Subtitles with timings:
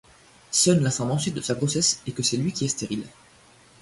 [0.49, 3.05] Sun l'informe ensuite de sa grossesse et que c'est lui qui est stérile.